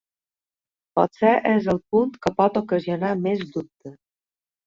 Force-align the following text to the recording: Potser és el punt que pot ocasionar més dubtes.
Potser 0.99 1.33
és 1.49 1.67
el 1.75 1.81
punt 1.95 2.15
que 2.25 2.33
pot 2.41 2.59
ocasionar 2.63 3.13
més 3.27 3.47
dubtes. 3.53 3.97